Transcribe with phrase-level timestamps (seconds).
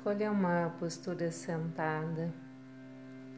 [0.00, 2.32] Escolha uma postura sentada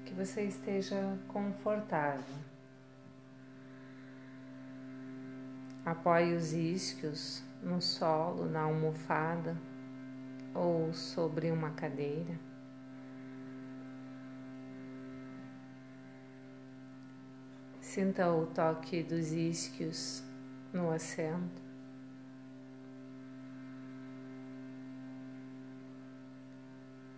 [0.07, 2.37] que você esteja confortável.
[5.85, 9.57] Apoie os isquios no solo, na almofada
[10.55, 12.39] ou sobre uma cadeira.
[17.81, 20.23] Sinta o toque dos isquios
[20.73, 21.72] no assento.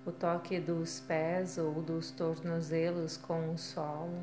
[0.06, 4.22] O toque dos pés ou dos tornozelos com o solo.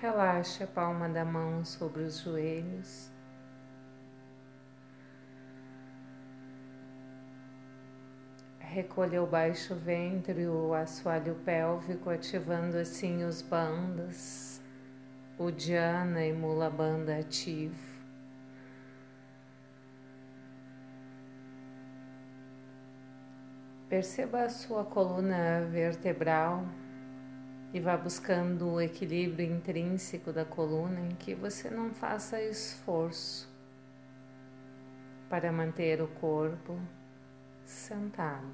[0.00, 3.10] Relaxe a palma da mão sobre os joelhos.
[8.58, 14.62] Recolha o baixo ventre, o assoalho pélvico, ativando assim os bandas,
[15.38, 17.89] o Dhyana e Mula Banda ativo.
[23.90, 26.64] Perceba a sua coluna vertebral
[27.72, 33.52] e vá buscando o equilíbrio intrínseco da coluna em que você não faça esforço
[35.28, 36.80] para manter o corpo
[37.64, 38.46] sentado.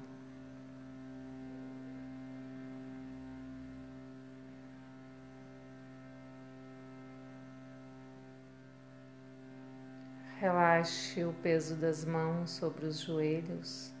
[10.39, 13.95] Relaxe o peso das mãos sobre os joelhos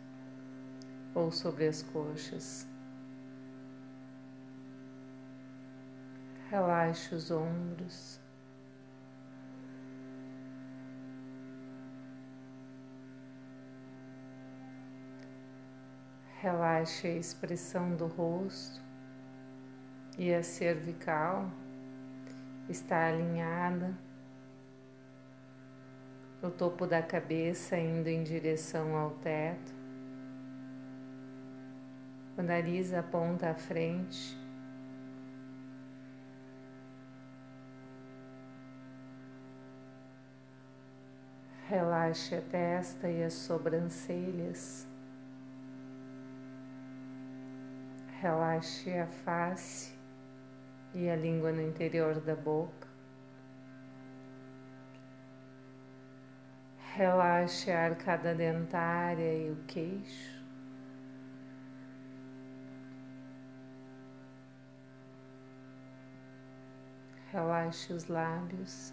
[1.17, 2.67] ou sobre as coxas.
[6.51, 8.21] Relaxe os ombros.
[16.39, 18.79] Relaxe a expressão do rosto
[20.19, 21.51] e a cervical
[22.69, 23.97] está alinhada,
[26.43, 29.76] o topo da cabeça indo em direção ao teto,
[32.37, 34.37] o nariz aponta à frente.
[41.67, 44.87] Relaxe a testa e as sobrancelhas.
[48.21, 49.93] Relaxe a face
[50.93, 52.87] e a língua no interior da boca.
[56.95, 60.36] Relaxe a arcada dentária e o queixo.
[67.37, 68.91] Relaxe os lábios.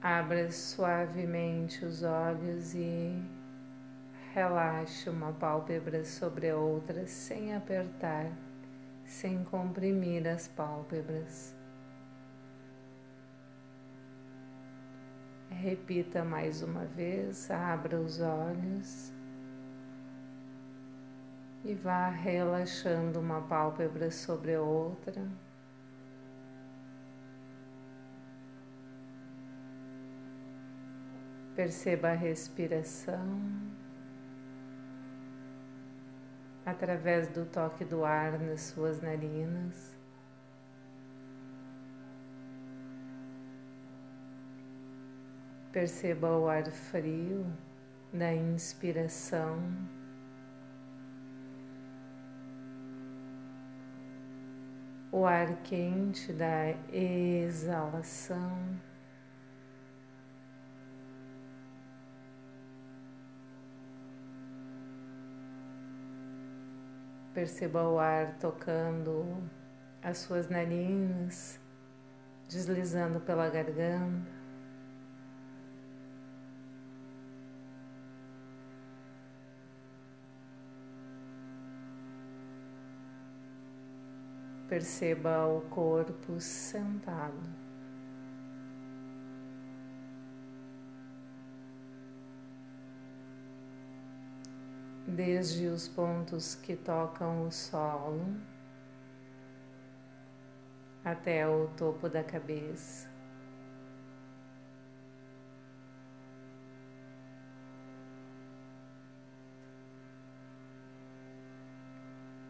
[0.00, 3.22] Abra suavemente os olhos e
[4.32, 8.32] Relaxe uma pálpebra sobre a outra sem apertar,
[9.04, 11.54] sem comprimir as pálpebras.
[15.50, 19.13] Repita mais uma vez, abra os olhos
[21.64, 25.26] e vá relaxando uma pálpebra sobre a outra.
[31.56, 33.40] Perceba a respiração
[36.66, 39.94] através do toque do ar nas suas narinas.
[45.72, 47.46] Perceba o ar frio
[48.12, 49.58] da inspiração.
[55.16, 58.50] O ar quente da exalação.
[67.32, 69.40] Perceba o ar tocando
[70.02, 71.60] as suas narinas,
[72.48, 74.43] deslizando pela garganta.
[84.74, 87.40] Perceba o corpo sentado.
[95.06, 98.36] desde os pontos que tocam o solo
[101.04, 103.13] até o topo da cabeça.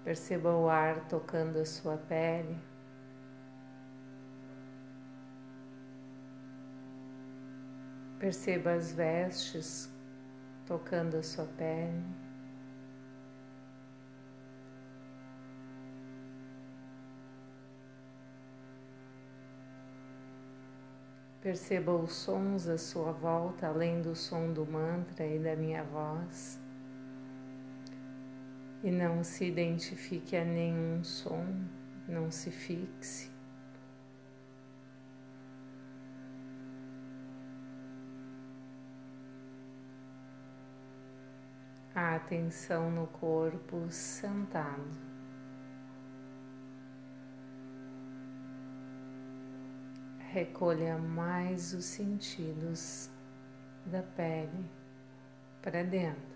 [0.05, 2.55] Perceba o ar tocando a sua pele.
[8.19, 9.91] Perceba as vestes
[10.67, 12.05] tocando a sua pele.
[21.41, 26.64] Perceba os sons à sua volta, além do som do mantra e da minha voz.
[28.85, 31.47] E não se identifique a nenhum som,
[32.07, 33.31] não se fixe.
[41.95, 45.15] A atenção no corpo sentado.
[50.35, 53.09] recolha mais os sentidos
[53.87, 54.69] da pele
[55.63, 56.34] para dentro.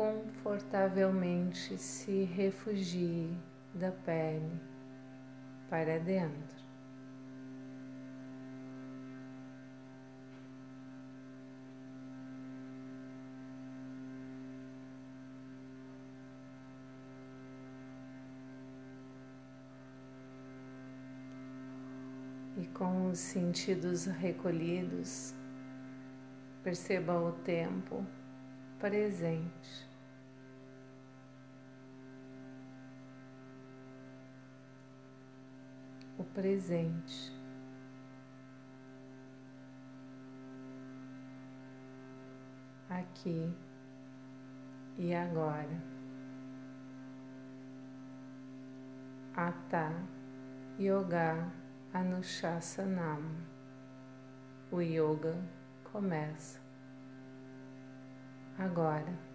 [0.00, 3.36] Confortavelmente se refugie
[3.74, 4.50] da pele
[5.68, 6.58] para dentro.
[22.56, 25.34] e com os sentidos recolhidos,
[26.62, 28.04] perceba o tempo
[28.78, 29.89] presente.
[36.20, 37.32] O presente.
[42.90, 43.50] Aqui
[44.98, 45.82] e agora.
[49.34, 49.94] Ata
[50.78, 51.50] Yoga
[51.94, 53.22] Anushasanam.
[54.70, 55.42] O yoga
[55.90, 56.60] começa
[58.58, 59.29] agora.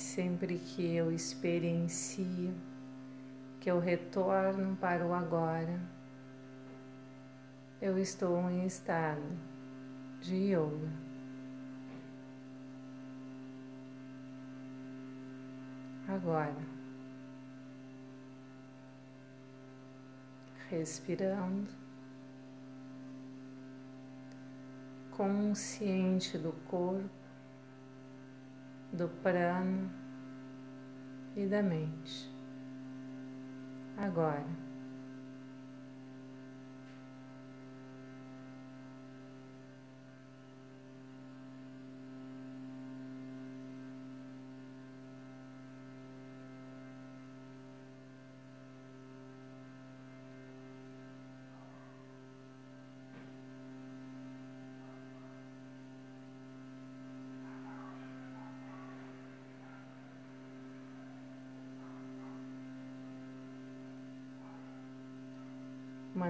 [0.00, 2.54] Sempre que eu experiencio,
[3.60, 5.78] que eu retorno para o agora,
[7.80, 9.22] eu estou em estado
[10.20, 10.88] de yoga.
[16.08, 16.56] Agora,
[20.68, 21.68] respirando,
[25.10, 27.19] consciente do corpo,
[28.92, 29.90] do prano
[31.36, 32.28] e da mente.
[33.96, 34.69] Agora.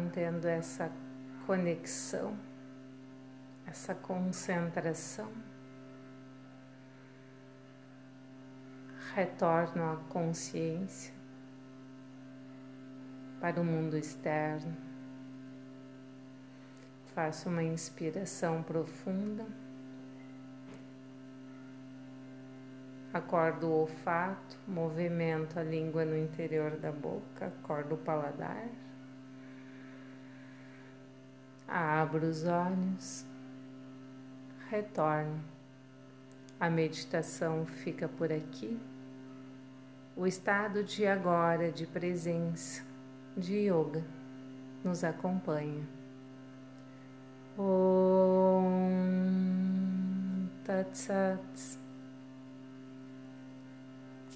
[0.01, 0.91] Mantendo essa
[1.47, 2.35] conexão,
[3.67, 5.31] essa concentração.
[9.15, 11.13] Retorno à consciência
[13.41, 14.75] para o mundo externo.
[17.15, 19.45] Faço uma inspiração profunda.
[23.13, 28.69] Acordo o olfato, movimento a língua no interior da boca, acordo o paladar.
[31.73, 33.25] Abro os olhos,
[34.69, 35.41] retorno.
[36.59, 38.77] A meditação fica por aqui.
[40.17, 42.83] O estado de agora, de presença,
[43.37, 44.03] de yoga,
[44.83, 45.87] nos acompanha.
[47.57, 47.69] Om
[50.65, 51.79] Tat Sat.